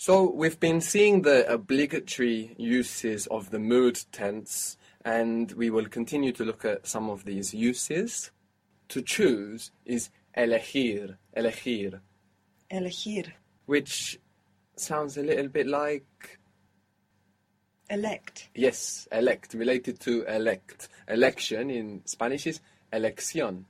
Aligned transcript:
So 0.00 0.30
we've 0.30 0.60
been 0.60 0.80
seeing 0.80 1.22
the 1.22 1.44
obligatory 1.52 2.54
uses 2.56 3.26
of 3.26 3.50
the 3.50 3.58
mood 3.58 3.98
tense, 4.12 4.76
and 5.04 5.50
we 5.52 5.70
will 5.70 5.86
continue 5.86 6.30
to 6.32 6.44
look 6.44 6.64
at 6.64 6.86
some 6.86 7.10
of 7.10 7.24
these 7.24 7.52
uses. 7.52 8.30
To 8.90 9.02
choose 9.02 9.72
is 9.84 10.10
elegir, 10.36 11.16
elegir, 11.36 12.00
Elegir. 12.70 13.32
which 13.66 14.20
sounds 14.76 15.16
a 15.18 15.22
little 15.22 15.48
bit 15.48 15.66
like 15.66 16.38
Elect. 17.90 18.50
yes, 18.54 19.08
elect, 19.10 19.52
related 19.54 19.98
to 20.00 20.22
elect. 20.32 20.88
Election 21.08 21.70
in 21.70 22.02
Spanish 22.06 22.46
is 22.46 22.60
elección. 22.92 23.64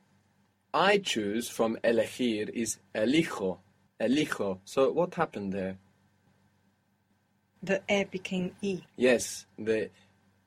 I 0.75 0.99
choose 0.99 1.49
from 1.49 1.79
elegir 1.83 2.51
is 2.51 2.79
elijo, 2.95 3.59
elijo. 3.99 4.59
So 4.65 4.93
what 4.93 5.15
happened 5.15 5.53
there? 5.55 5.79
The 7.63 7.83
E 7.89 8.05
became 8.05 8.53
E. 8.63 8.83
Yes, 8.97 9.47
the 9.59 9.91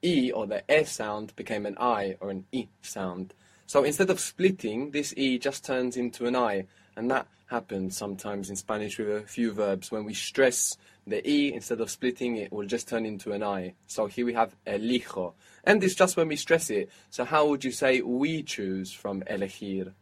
E 0.04 0.32
or 0.32 0.48
the 0.48 0.64
E 0.70 0.84
sound 0.86 1.36
became 1.36 1.66
an 1.66 1.78
I 1.80 2.16
or 2.20 2.30
an 2.30 2.46
E 2.52 2.68
sound. 2.82 3.34
So 3.68 3.84
instead 3.84 4.10
of 4.10 4.20
splitting, 4.20 4.92
this 4.92 5.14
E 5.16 5.38
just 5.38 5.66
turns 5.66 5.98
into 5.98 6.26
an 6.26 6.36
I. 6.36 6.66
And 6.96 7.10
that 7.12 7.28
happens 7.48 7.98
sometimes 7.98 8.50
in 8.50 8.56
Spanish 8.56 8.98
with 8.98 9.10
a 9.10 9.22
few 9.28 9.52
verbs. 9.52 9.92
When 9.92 10.06
we 10.06 10.14
stress 10.14 10.78
the 11.06 11.28
E, 11.30 11.54
instead 11.54 11.82
of 11.82 11.90
splitting, 11.90 12.38
it 12.38 12.52
will 12.52 12.66
just 12.66 12.88
turn 12.88 13.06
into 13.06 13.32
an 13.34 13.44
I. 13.44 13.76
So 13.88 14.08
here 14.08 14.26
we 14.26 14.34
have 14.34 14.56
elijo. 14.66 15.34
And 15.64 15.84
it's 15.84 15.96
just 15.96 16.18
when 16.18 16.28
we 16.28 16.36
stress 16.36 16.70
it. 16.70 16.90
So 17.10 17.24
how 17.26 17.48
would 17.48 17.64
you 17.64 17.72
say 17.72 18.02
we 18.02 18.44
choose 18.44 18.92
from 18.92 19.22
elegir? 19.24 19.94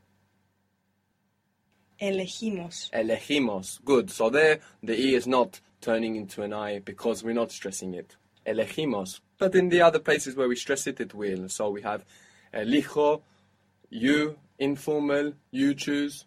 Elegimos. 2.01 2.89
Elegimos. 2.91 3.83
Good. 3.83 4.09
So 4.09 4.29
there, 4.29 4.59
the 4.81 4.99
E 4.99 5.15
is 5.15 5.27
not 5.27 5.59
turning 5.81 6.15
into 6.15 6.41
an 6.43 6.53
I 6.53 6.79
because 6.79 7.23
we're 7.23 7.33
not 7.33 7.51
stressing 7.51 7.93
it. 7.93 8.15
Elegimos. 8.45 9.19
But 9.37 9.55
in 9.55 9.69
the 9.69 9.81
other 9.81 9.99
places 9.99 10.35
where 10.35 10.47
we 10.47 10.55
stress 10.55 10.87
it, 10.87 10.99
it 10.99 11.13
will. 11.13 11.49
So 11.49 11.69
we 11.69 11.81
have 11.81 12.03
eh, 12.53 12.63
elijo, 12.63 13.21
you, 13.89 14.37
informal, 14.57 15.33
you 15.51 15.73
choose, 15.73 16.25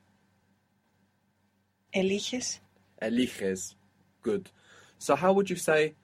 Eliges. 1.94 2.60
eliges. 3.02 3.74
Good. 4.22 4.50
So 4.98 5.14
how 5.16 5.32
would 5.34 5.50
you 5.50 5.56
say, 5.56 5.94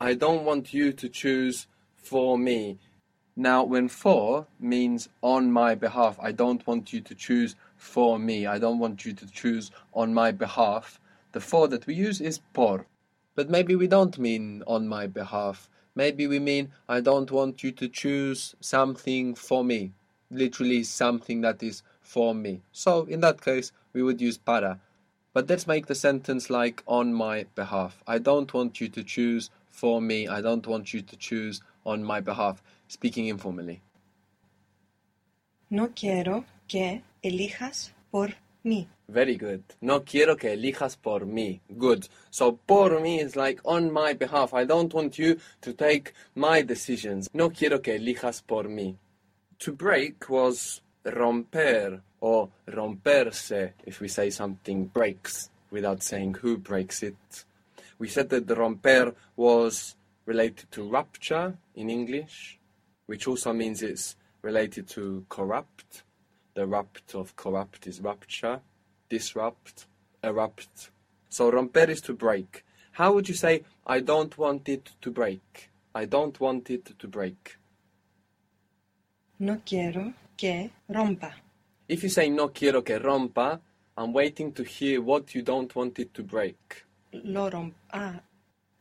I 0.00 0.14
don't 0.14 0.44
want 0.44 0.72
you 0.72 0.92
to 0.92 1.08
choose 1.08 1.66
for 1.96 2.38
me? 2.38 2.78
Now, 3.36 3.64
when 3.64 3.88
for 3.88 4.46
means 4.60 5.08
on 5.22 5.50
my 5.50 5.74
behalf, 5.74 6.16
I 6.22 6.30
don't 6.32 6.64
want 6.66 6.92
you 6.92 7.00
to 7.00 7.14
choose 7.14 7.56
for 7.76 8.18
me. 8.18 8.46
I 8.46 8.58
don't 8.58 8.78
want 8.78 9.04
you 9.04 9.12
to 9.12 9.26
choose 9.26 9.70
on 9.92 10.14
my 10.14 10.30
behalf. 10.30 11.00
The 11.32 11.40
for 11.40 11.66
that 11.68 11.86
we 11.86 11.94
use 11.94 12.20
is 12.20 12.38
por. 12.52 12.86
But 13.34 13.50
maybe 13.50 13.74
we 13.74 13.86
don't 13.86 14.18
mean 14.18 14.62
on 14.66 14.88
my 14.88 15.06
behalf. 15.06 15.68
Maybe 15.94 16.26
we 16.26 16.38
mean 16.38 16.72
I 16.88 17.00
don't 17.00 17.30
want 17.30 17.62
you 17.62 17.72
to 17.72 17.88
choose 17.88 18.54
something 18.60 19.34
for 19.34 19.64
me. 19.64 19.92
Literally 20.30 20.82
something 20.84 21.40
that 21.42 21.62
is 21.62 21.82
for 22.00 22.34
me. 22.34 22.62
So 22.72 23.04
in 23.04 23.20
that 23.20 23.40
case, 23.40 23.72
we 23.92 24.02
would 24.02 24.20
use 24.20 24.38
para. 24.38 24.80
But 25.32 25.48
let's 25.48 25.66
make 25.66 25.86
the 25.86 25.94
sentence 25.94 26.48
like 26.48 26.82
on 26.86 27.12
my 27.12 27.46
behalf. 27.54 28.02
I 28.06 28.18
don't 28.18 28.52
want 28.54 28.80
you 28.80 28.88
to 28.88 29.02
choose 29.02 29.50
for 29.70 30.00
me. 30.00 30.28
I 30.28 30.40
don't 30.40 30.66
want 30.66 30.94
you 30.94 31.02
to 31.02 31.16
choose 31.16 31.60
on 31.84 32.04
my 32.04 32.20
behalf. 32.20 32.62
Speaking 32.88 33.26
informally. 33.26 33.80
No 35.70 35.88
quiero 35.88 36.44
que 36.68 37.02
elijas 37.22 37.90
por 38.12 38.34
mí. 38.64 38.88
Very 39.08 39.36
good. 39.36 39.62
No 39.80 40.02
quiero 40.04 40.36
que 40.36 40.52
elijas 40.52 40.96
por 40.96 41.26
mí. 41.26 41.60
Good. 41.68 42.08
So 42.30 42.58
por 42.66 43.00
mí 43.00 43.20
is 43.20 43.36
like 43.36 43.60
on 43.64 43.92
my 43.92 44.14
behalf. 44.14 44.54
I 44.54 44.64
don't 44.64 44.92
want 44.92 45.18
you 45.18 45.38
to 45.60 45.72
take 45.72 46.14
my 46.34 46.62
decisions. 46.62 47.28
No 47.34 47.50
quiero 47.50 47.80
que 47.80 47.94
elijas 47.94 48.42
por 48.42 48.64
mí. 48.64 48.96
To 49.58 49.72
break 49.72 50.28
was 50.28 50.80
romper 51.04 52.00
or 52.20 52.48
romperse 52.66 53.72
if 53.84 54.00
we 54.00 54.08
say 54.08 54.30
something 54.30 54.86
breaks 54.86 55.50
without 55.70 56.02
saying 56.02 56.34
who 56.40 56.56
breaks 56.56 57.02
it. 57.02 57.44
We 57.98 58.08
said 58.08 58.30
that 58.30 58.46
the 58.46 58.56
romper 58.56 59.14
was 59.36 59.94
related 60.26 60.70
to 60.72 60.88
rupture 60.88 61.58
in 61.74 61.90
English, 61.90 62.58
which 63.06 63.28
also 63.28 63.52
means 63.52 63.82
it's 63.82 64.16
related 64.42 64.88
to 64.88 65.26
corrupt. 65.28 66.02
The 66.54 66.66
rupt 66.66 67.14
of 67.14 67.34
corrupt 67.34 67.86
is 67.86 68.00
rupture, 68.00 68.60
disrupt, 69.08 69.86
erupt. 70.22 70.90
So 71.28 71.50
romper 71.50 71.90
is 71.90 72.00
to 72.02 72.14
break. 72.14 72.64
How 72.92 73.12
would 73.12 73.28
you 73.28 73.34
say, 73.34 73.64
I 73.84 73.98
don't 74.00 74.38
want 74.38 74.68
it 74.68 74.92
to 75.00 75.10
break? 75.10 75.70
I 75.94 76.04
don't 76.04 76.38
want 76.38 76.70
it 76.70 76.96
to 76.96 77.08
break. 77.08 77.56
No 79.40 79.60
quiero 79.66 80.14
que 80.36 80.70
rompa. 80.88 81.32
If 81.88 82.04
you 82.04 82.08
say 82.08 82.30
no 82.30 82.48
quiero 82.48 82.82
que 82.82 82.98
rompa, 83.00 83.60
I'm 83.96 84.12
waiting 84.12 84.52
to 84.52 84.62
hear 84.62 85.02
what 85.02 85.34
you 85.34 85.42
don't 85.42 85.74
want 85.74 85.98
it 85.98 86.14
to 86.14 86.22
break. 86.22 86.84
Lo 87.12 87.50
rompa. 87.50 87.74
Ah, 87.92 88.20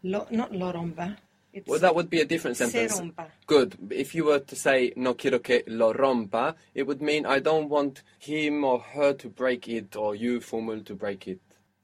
lo, 0.04 0.28
not 0.30 0.52
lo 0.52 0.72
rompa. 0.72 1.18
It's 1.54 1.68
Well, 1.68 1.80
that 1.80 1.94
would 1.96 2.10
be 2.10 2.20
a 2.20 2.26
different 2.26 2.58
se 2.58 2.66
sentence. 2.70 3.00
rompa. 3.00 3.28
Good. 3.46 3.78
If 3.92 4.16
you 4.16 4.26
were 4.26 4.40
to 4.40 4.56
say 4.56 4.92
no 4.96 5.14
quiero 5.14 5.40
que 5.40 5.64
lo 5.68 5.94
rompa, 5.94 6.56
it 6.74 6.84
would 6.88 7.02
mean 7.02 7.26
I 7.26 7.40
don't 7.40 7.70
want 7.70 8.02
him 8.18 8.64
or 8.64 8.80
her 8.80 9.14
to 9.14 9.30
break 9.30 9.68
it 9.68 9.96
or 9.96 10.16
you, 10.16 10.42
formal, 10.42 10.82
to 10.82 10.96
break 10.96 11.28
it. 11.28 11.40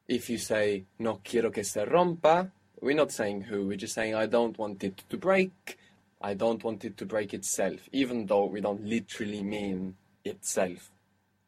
If 0.08 0.30
you 0.30 0.40
say 0.40 0.86
no 0.98 1.22
quiero 1.24 1.52
que 1.52 1.64
se 1.64 1.86
rompa, 1.86 2.52
we're 2.82 2.96
not 2.96 3.12
saying 3.12 3.42
who, 3.42 3.68
we're 3.68 3.78
just 3.78 3.94
saying 3.94 4.16
I 4.16 4.26
don't 4.26 4.58
want 4.58 4.84
it 4.84 5.04
to 5.10 5.18
break. 5.18 5.78
I 6.22 6.34
don't 6.34 6.64
want 6.64 6.84
it 6.84 6.98
to 6.98 7.06
break 7.06 7.34
itself, 7.34 7.88
even 7.92 8.26
though 8.26 8.46
we 8.46 8.60
don't 8.62 8.84
literally 8.84 9.44
mean 9.44 9.96
itself. 10.26 10.92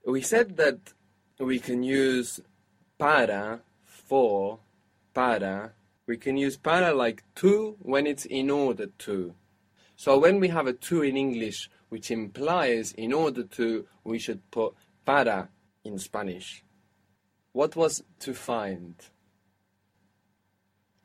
We 0.06 0.22
said 0.22 0.56
that 0.58 0.94
we 1.40 1.60
can 1.60 1.84
use 1.84 2.40
para, 2.98 3.62
for, 3.86 4.60
para. 5.14 5.74
We 6.12 6.18
can 6.18 6.36
use 6.36 6.58
para 6.58 6.94
like 6.94 7.24
to 7.36 7.78
when 7.80 8.06
it's 8.06 8.26
in 8.26 8.50
order 8.50 8.88
to. 9.06 9.34
So 9.96 10.20
when 10.20 10.42
we 10.42 10.50
have 10.50 10.68
a 10.68 10.74
to 10.74 11.04
in 11.04 11.16
English, 11.16 11.70
which 11.88 12.12
implies 12.12 12.92
in 12.92 13.14
order 13.14 13.44
to, 13.44 13.86
we 14.04 14.20
should 14.20 14.42
put 14.52 14.74
para 15.06 15.48
in 15.86 15.98
Spanish. 15.98 16.66
What 17.54 17.78
was 17.78 18.04
to 18.20 18.34
find? 18.34 18.96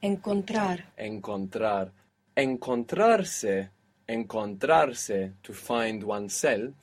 Encontrar. 0.03 0.78
Encontrar. 0.99 1.93
Encontrarse, 2.37 3.69
encontrarse, 4.09 5.34
to 5.45 5.53
find 5.53 6.03
oneself, 6.03 6.75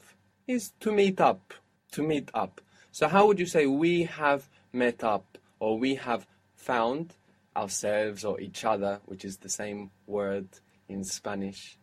is 0.47 0.72
to 0.79 0.94
meet 0.94 1.19
up. 1.19 1.53
To 1.91 2.03
meet 2.03 2.31
up. 2.33 2.62
So 2.94 3.09
how 3.09 3.28
would 3.28 3.38
you 3.38 3.47
say 3.47 3.66
we 3.66 4.03
have 4.03 4.47
met 4.72 5.03
up 5.03 5.38
or 5.59 5.78
we 5.78 5.95
have 5.95 6.25
found 6.56 7.16
ourselves 7.56 8.24
or 8.25 8.40
each 8.40 8.66
other, 8.66 9.00
which 9.06 9.25
is 9.25 9.38
the 9.38 9.50
same 9.50 9.91
word 10.08 10.47
in 10.88 11.03
Spanish? 11.03 11.78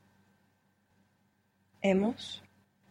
Hemos. 1.82 2.42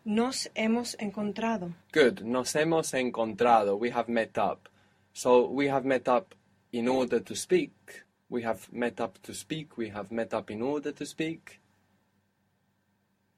Nos 0.06 0.50
hemos 0.56 0.96
encontrado. 1.00 1.74
Good. 1.92 2.22
Nos 2.24 2.54
hemos 2.54 2.94
encontrado. 2.94 3.78
We 3.78 3.92
have 3.92 4.10
met 4.10 4.38
up. 4.38 4.70
So 5.14 5.48
we 5.48 5.68
have 5.68 5.86
met 5.86 6.08
up 6.08 6.34
in 6.72 6.88
order 6.88 7.20
to 7.20 7.36
speak. 7.36 8.06
We 8.30 8.44
have 8.44 8.72
met 8.72 9.00
up 9.00 9.22
to 9.24 9.34
speak. 9.34 9.78
We 9.78 9.90
have 9.90 10.12
met 10.12 10.34
up 10.34 10.50
in 10.50 10.62
order 10.62 10.92
to 10.94 11.06
speak. 11.06 11.60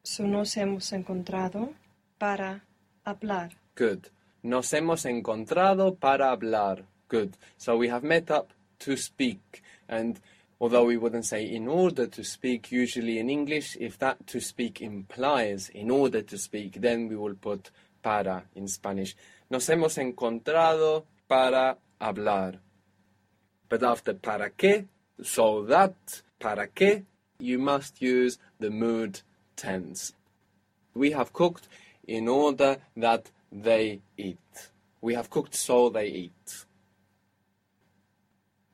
So 0.03 0.25
nos 0.25 0.55
hemos 0.55 0.91
encontrado 0.93 1.73
para 2.17 2.63
hablar. 3.05 3.51
Good. 3.75 4.07
Nos 4.43 4.71
hemos 4.73 5.05
encontrado 5.05 5.95
para 5.95 6.31
hablar. 6.31 6.85
Good. 7.07 7.37
So 7.57 7.77
we 7.77 7.89
have 7.89 8.03
met 8.03 8.31
up 8.31 8.53
to 8.81 8.95
speak. 8.97 9.63
And 9.87 10.19
although 10.59 10.85
we 10.85 10.97
wouldn't 10.97 11.25
say 11.25 11.43
in 11.43 11.67
order 11.67 12.05
to 12.07 12.23
speak, 12.23 12.71
usually 12.71 13.17
in 13.17 13.29
English, 13.29 13.77
if 13.79 13.97
that 13.99 14.27
to 14.27 14.39
speak 14.39 14.81
implies 14.81 15.69
in 15.69 15.89
order 15.89 16.21
to 16.21 16.37
speak, 16.37 16.81
then 16.81 17.07
we 17.07 17.15
will 17.15 17.35
put 17.35 17.71
para 18.03 18.43
in 18.55 18.67
Spanish. 18.67 19.15
Nos 19.49 19.67
hemos 19.67 19.97
encontrado 19.97 21.05
para 21.27 21.77
hablar. 21.99 22.59
But 23.69 23.83
after 23.83 24.13
para 24.13 24.49
qué, 24.49 24.87
so 25.23 25.63
that, 25.65 25.95
para 26.39 26.67
qué, 26.67 27.05
you 27.39 27.57
must 27.57 28.01
use 28.01 28.37
the 28.59 28.69
mood 28.69 29.21
tense. 29.55 30.13
We 30.93 31.11
have 31.11 31.31
cooked 31.33 31.67
in 32.07 32.27
order 32.27 32.77
that 32.97 33.31
they 33.51 34.01
eat. 34.17 34.71
We 35.01 35.13
have 35.15 35.29
cooked 35.29 35.55
so 35.55 35.89
they 35.89 36.07
eat. 36.07 36.65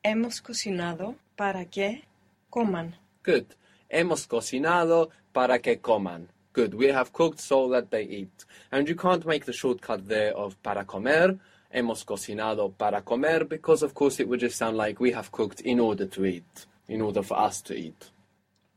Hemos 0.10 0.42
cocinado 0.42 1.18
para 1.36 1.66
que 1.66 2.06
coman. 2.50 2.96
Good. 3.26 3.44
Hemos 3.90 4.26
cocinado 4.26 5.10
para 5.34 5.60
que 5.60 5.82
coman. 5.82 6.30
Good. 6.54 6.74
We 6.76 6.94
have 6.94 7.12
cooked 7.12 7.42
so 7.42 7.68
that 7.72 7.90
they 7.90 8.04
eat. 8.04 8.46
And 8.72 8.88
you 8.88 8.96
can't 8.96 9.26
make 9.26 9.44
the 9.44 9.52
shortcut 9.52 10.08
there 10.08 10.34
of 10.34 10.56
para 10.64 10.86
comer 10.86 11.38
hemos 11.70 12.06
cocinado 12.06 12.72
para 12.78 13.02
comer 13.02 13.44
because, 13.44 13.84
of 13.84 13.94
course, 13.94 14.22
it 14.22 14.30
would 14.30 14.40
just 14.40 14.56
sound 14.56 14.78
like 14.78 15.02
we 15.02 15.12
have 15.12 15.30
cooked 15.34 15.60
in 15.60 15.78
order 15.78 16.06
to 16.06 16.26
eat, 16.26 16.66
in 16.88 17.02
order 17.02 17.22
for 17.22 17.38
us 17.38 17.62
to 17.64 17.76
eat. 17.76 18.10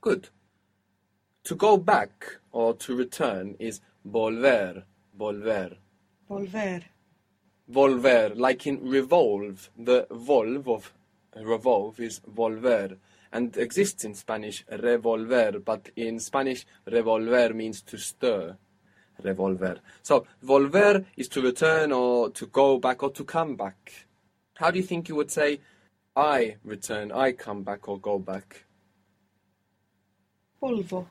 Good. 0.01 0.31
To 1.45 1.55
go 1.55 1.77
back 1.77 2.39
or 2.51 2.75
to 2.75 2.97
return 2.97 3.55
is 3.61 3.81
volver, 4.05 4.83
volver. 5.17 5.77
Volver. 6.29 6.83
Volver, 7.71 8.33
like 8.35 8.67
in 8.67 8.83
revolve, 8.83 9.71
the 9.79 10.09
volve 10.11 10.67
of 10.67 10.93
revolve 11.37 12.01
is 12.01 12.21
volver 12.21 12.97
and 13.33 13.57
exists 13.57 14.05
in 14.05 14.15
Spanish 14.15 14.65
revolver, 14.71 15.61
but 15.61 15.91
in 15.97 16.19
Spanish 16.19 16.67
revolver 16.87 17.55
means 17.55 17.83
to 17.83 17.97
stir. 17.97 18.57
Revolver. 19.23 19.81
So 20.03 20.27
volver 20.43 21.05
is 21.17 21.29
to 21.29 21.43
return 21.43 21.93
or 21.93 22.31
to 22.31 22.47
go 22.47 22.79
back 22.79 23.03
or 23.03 23.11
to 23.13 23.25
come 23.25 23.55
back. 23.55 24.07
How 24.55 24.71
do 24.71 24.79
you 24.79 24.85
think 24.85 25.09
you 25.09 25.15
would 25.17 25.31
say 25.31 25.61
I 26.17 26.57
return, 26.65 27.13
I 27.13 27.33
come 27.33 27.63
back 27.63 27.89
or 27.89 27.99
go 27.99 28.19
back? 28.19 28.65
Volvo. 30.63 31.07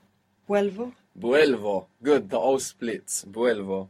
Vuelvo. 0.48 0.92
Vuelvo. 1.18 1.86
Good, 2.02 2.30
the 2.30 2.38
O 2.38 2.58
splits. 2.58 3.24
Vuelvo. 3.24 3.88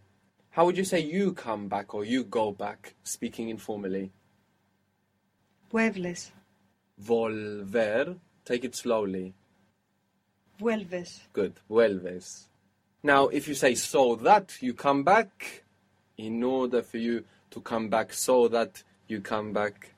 How 0.50 0.66
would 0.66 0.76
you 0.76 0.84
say 0.84 1.00
you 1.00 1.32
come 1.32 1.68
back 1.68 1.94
or 1.94 2.04
you 2.04 2.24
go 2.24 2.52
back, 2.52 2.94
speaking 3.02 3.48
informally? 3.48 4.12
Vuelves. 5.70 6.30
Volver. 7.00 8.16
Take 8.44 8.64
it 8.64 8.74
slowly. 8.74 9.34
Vuelves. 10.58 11.20
Good. 11.32 11.54
Vuelves. 11.68 12.48
Now, 13.02 13.28
if 13.28 13.48
you 13.48 13.54
say 13.54 13.74
so 13.74 14.16
that 14.16 14.56
you 14.60 14.74
come 14.74 15.04
back, 15.04 15.64
in 16.20 16.42
order 16.42 16.82
for 16.82 16.98
you 16.98 17.24
to 17.50 17.60
come 17.60 17.88
back 17.88 18.12
so 18.12 18.48
that 18.48 18.82
you 19.08 19.20
come 19.20 19.52
back. 19.52 19.94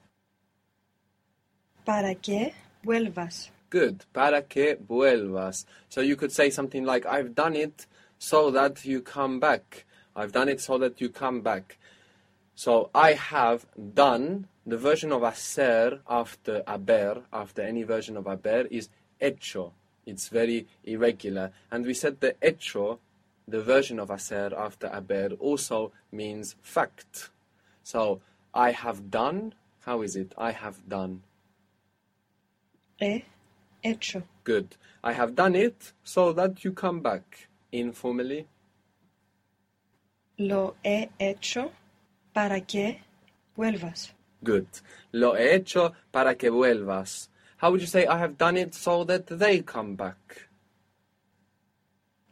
Para 1.85 2.15
que 2.15 2.53
vuelvas. 2.85 3.51
Good. 3.71 4.05
Para 4.13 4.43
que 4.43 4.77
vuelvas. 4.77 5.65
So 5.89 6.01
you 6.01 6.17
could 6.17 6.33
say 6.33 6.51
something 6.51 6.85
like, 6.85 7.05
I've 7.07 7.35
done 7.35 7.57
it 7.57 7.87
so 8.19 8.51
that 8.53 8.85
you 8.85 9.01
come 9.01 9.41
back. 9.41 9.85
I've 10.15 10.33
done 10.33 10.49
it 10.49 10.61
so 10.61 10.79
that 10.79 11.01
you 11.01 11.09
come 11.09 11.41
back. 11.41 11.79
So 12.55 12.91
I 12.95 13.13
have 13.15 13.67
done, 13.95 14.49
the 14.67 14.77
version 14.77 15.13
of 15.13 15.23
hacer 15.23 16.01
after 16.09 16.63
haber, 16.67 17.23
after 17.33 17.63
any 17.63 17.83
version 17.83 18.17
of 18.17 18.27
haber, 18.27 18.67
is 18.71 18.89
hecho. 19.21 19.73
It's 20.07 20.29
very 20.29 20.67
irregular. 20.85 21.53
And 21.71 21.87
we 21.87 21.95
said 21.95 22.21
the 22.21 22.37
hecho, 22.43 22.99
the 23.49 23.63
version 23.63 23.99
of 23.99 24.09
hacer 24.09 24.53
after 24.57 24.89
haber, 24.89 25.31
also 25.41 25.93
means 26.11 26.57
fact. 26.63 27.31
So 27.83 28.21
I 28.55 28.73
have 28.73 29.11
done, 29.11 29.55
how 29.81 30.03
is 30.03 30.15
it? 30.15 30.33
I 30.37 30.53
have 30.53 30.89
done. 30.89 31.23
He 32.99 33.25
hecho. 33.83 34.23
Good. 34.45 34.77
I 35.03 35.15
have 35.15 35.35
done 35.35 35.57
it 35.57 35.93
so 36.05 36.33
that 36.35 36.65
you 36.65 36.73
come 36.73 37.01
back. 37.01 37.49
Informally. 37.73 38.47
Lo 40.39 40.75
he 40.85 41.09
hecho 41.19 41.73
para 42.33 42.61
que 42.61 43.01
vuelvas. 43.57 44.15
Good. 44.43 44.67
Lo 45.13 45.37
he 45.37 45.55
hecho 45.55 45.93
para 46.11 46.35
que 46.35 46.51
vuelvas. 46.51 47.29
How 47.59 47.71
would 47.71 47.81
you 47.81 47.87
say 47.87 48.07
I 48.07 48.19
have 48.19 48.37
done 48.37 48.57
it 48.57 48.75
so 48.75 49.05
that 49.05 49.27
they 49.27 49.63
come 49.63 49.95
back? 49.95 50.49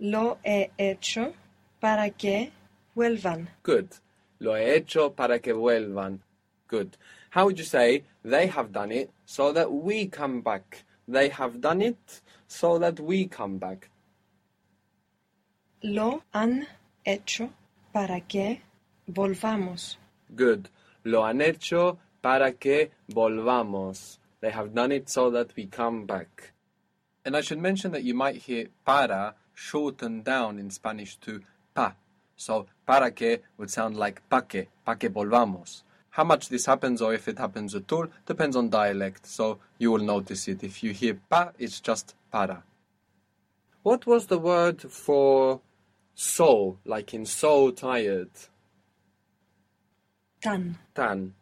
Lo 0.00 0.38
he 0.44 0.70
hecho 0.78 1.34
para 1.80 2.10
que 2.10 2.50
vuelvan. 2.96 3.48
Good. 3.62 3.88
Lo 4.40 4.54
he 4.54 4.74
hecho 4.76 5.10
para 5.10 5.38
que 5.38 5.52
vuelvan. 5.52 6.20
Good. 6.66 6.96
How 7.30 7.44
would 7.44 7.58
you 7.58 7.64
say 7.64 8.04
they 8.24 8.46
have 8.48 8.72
done 8.72 8.90
it 8.90 9.10
so 9.24 9.52
that 9.52 9.70
we 9.70 10.06
come 10.06 10.40
back? 10.40 10.84
They 11.06 11.28
have 11.28 11.60
done 11.60 11.82
it 11.82 12.22
so 12.48 12.78
that 12.78 12.98
we 12.98 13.26
come 13.26 13.58
back. 13.58 13.90
Lo 15.82 16.22
han 16.32 16.66
hecho 17.04 17.50
para 17.92 18.20
que 18.20 18.62
volvamos. 19.12 19.96
Good. 20.34 20.68
Lo 21.04 21.24
han 21.24 21.40
hecho 21.40 21.98
para 22.22 22.52
que 22.52 22.90
volvamos. 23.08 24.18
They 24.40 24.50
have 24.50 24.74
done 24.74 24.92
it 24.92 25.08
so 25.08 25.30
that 25.30 25.54
we 25.56 25.66
come 25.66 26.06
back. 26.06 26.52
And 27.24 27.36
I 27.36 27.42
should 27.42 27.60
mention 27.60 27.92
that 27.92 28.04
you 28.04 28.14
might 28.14 28.36
hear 28.36 28.68
para 28.84 29.34
shortened 29.54 30.24
down 30.24 30.58
in 30.58 30.70
Spanish 30.70 31.16
to 31.16 31.40
pa. 31.74 31.94
So 32.36 32.66
para 32.86 33.10
que 33.10 33.38
would 33.58 33.70
sound 33.70 33.96
like 33.96 34.22
pa 34.28 34.40
que, 34.40 34.68
pa 34.84 34.94
que 34.94 35.10
volvamos. 35.10 35.82
How 36.10 36.24
much 36.24 36.48
this 36.48 36.66
happens 36.66 37.00
or 37.00 37.14
if 37.14 37.28
it 37.28 37.38
happens 37.38 37.74
at 37.74 37.92
all 37.92 38.08
depends 38.26 38.56
on 38.56 38.70
dialect, 38.70 39.26
so 39.26 39.58
you 39.78 39.92
will 39.92 40.04
notice 40.04 40.48
it. 40.48 40.64
If 40.64 40.82
you 40.82 40.92
hear 40.92 41.18
pa, 41.28 41.50
it's 41.58 41.80
just 41.80 42.14
para. 42.32 42.64
What 43.82 44.06
was 44.06 44.26
the 44.26 44.38
word 44.38 44.80
for 44.80 45.60
so, 46.14 46.78
like 46.84 47.14
in 47.14 47.26
so 47.26 47.70
tired? 47.70 48.30
Tan. 50.40 50.78
tan. 50.94 51.34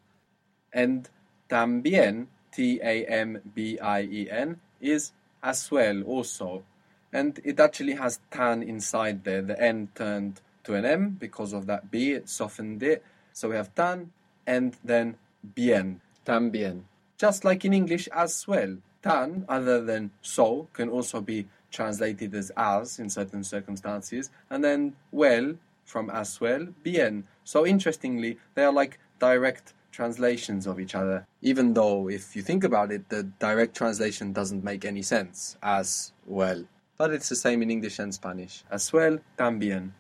And 0.73 1.09
también, 1.49 2.27
T 2.53 2.81
A 2.83 3.05
M 3.07 3.41
B 3.55 3.79
I 3.79 4.03
E 4.03 4.31
N, 4.31 4.61
is 4.81 5.13
as 5.43 5.71
well 5.71 6.03
also. 6.03 6.65
And 7.13 7.41
it 7.45 7.59
actually 7.59 7.95
has 7.95 8.21
tan 8.31 8.63
inside 8.63 9.25
there. 9.25 9.43
The 9.43 9.61
N 9.61 9.89
turned 9.95 10.41
to 10.65 10.75
an 10.75 10.85
M 10.85 11.17
because 11.19 11.53
of 11.53 11.67
that 11.67 11.91
B, 11.91 12.13
it 12.13 12.29
softened 12.29 12.83
it. 12.83 13.03
So 13.33 13.49
we 13.49 13.57
have 13.57 13.75
tan 13.75 14.13
and 14.47 14.77
then 14.85 15.17
bien, 15.55 16.01
también. 16.27 16.83
Just 17.17 17.45
like 17.45 17.65
in 17.65 17.73
English 17.73 18.09
as 18.09 18.47
well. 18.47 18.77
Tan, 19.03 19.45
other 19.49 19.85
than 19.85 20.11
so, 20.23 20.69
can 20.73 20.89
also 20.89 21.21
be 21.21 21.47
translated 21.71 22.35
as 22.35 22.51
as 22.57 22.99
in 22.99 23.09
certain 23.11 23.45
circumstances. 23.45 24.31
And 24.51 24.65
then 24.65 24.97
well, 25.13 25.55
from 25.89 26.11
as 26.11 26.41
well, 26.41 26.67
bien. 26.83 27.25
So 27.45 27.67
interestingly, 27.67 28.39
they 28.55 28.65
are 28.65 28.73
like 28.73 28.99
direct 29.19 29.73
translations 29.91 30.67
of 30.67 30.79
each 30.79 30.95
other. 30.95 31.27
Even 31.43 31.75
though, 31.75 32.09
if 32.09 32.37
you 32.37 32.43
think 32.43 32.63
about 32.63 32.93
it, 32.93 33.09
the 33.09 33.23
direct 33.41 33.75
translation 33.75 34.33
doesn't 34.33 34.63
make 34.63 34.85
any 34.85 35.03
sense 35.03 35.57
as 35.63 36.13
well. 36.27 36.63
But 36.99 37.13
it's 37.13 37.29
the 37.29 37.37
same 37.37 37.63
in 37.63 37.71
English 37.71 37.99
and 37.99 38.13
Spanish. 38.13 38.65
As 38.71 38.93
well, 38.93 39.19
también. 39.39 39.93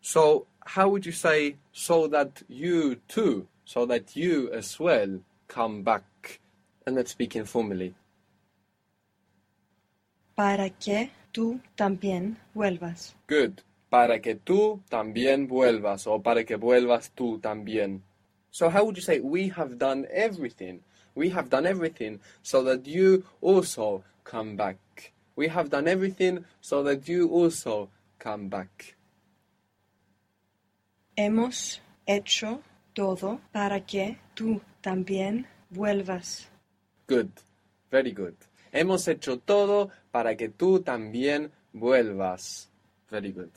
So, 0.00 0.46
how 0.66 0.88
would 0.90 1.06
you 1.06 1.12
say, 1.12 1.56
so 1.72 2.06
that 2.08 2.42
you 2.48 2.96
too, 3.08 3.46
so 3.64 3.86
that 3.86 4.14
you 4.14 4.50
as 4.52 4.78
well 4.78 5.20
come 5.48 5.82
back? 5.82 6.40
And 6.86 6.96
let's 6.96 7.12
speak 7.12 7.36
informally. 7.36 7.94
Para 10.36 10.70
que 10.70 11.10
tú 11.32 11.60
también 11.76 12.36
vuelvas. 12.54 13.14
Good. 13.28 13.62
Para 13.92 14.22
que 14.22 14.36
tú 14.36 14.80
también 14.88 15.46
vuelvas, 15.46 16.06
o 16.06 16.22
para 16.22 16.44
que 16.44 16.56
vuelvas 16.56 17.10
tú 17.10 17.38
también. 17.38 18.02
So, 18.50 18.70
how 18.70 18.84
would 18.84 18.96
you 18.96 19.02
say, 19.02 19.20
we 19.20 19.50
have 19.54 19.76
done 19.76 20.06
everything? 20.10 20.80
We 21.14 21.28
have 21.28 21.50
done 21.50 21.66
everything 21.66 22.18
so 22.40 22.62
that 22.64 22.86
you 22.86 23.24
also 23.42 24.02
come 24.24 24.56
back. 24.56 24.78
We 25.36 25.48
have 25.48 25.68
done 25.68 25.88
everything 25.88 26.46
so 26.62 26.82
that 26.84 27.06
you 27.06 27.28
also 27.28 27.90
come 28.18 28.48
back. 28.48 28.96
Hemos 31.14 31.82
hecho 32.06 32.62
todo 32.94 33.40
para 33.52 33.84
que 33.84 34.16
tú 34.34 34.62
también 34.80 35.46
vuelvas. 35.68 36.48
Good. 37.06 37.28
Very 37.90 38.12
good. 38.12 38.36
Hemos 38.72 39.06
hecho 39.06 39.38
todo 39.38 39.90
para 40.10 40.34
que 40.34 40.48
tú 40.48 40.80
también 40.80 41.50
vuelvas. 41.74 42.70
Very 43.10 43.32
good. 43.32 43.50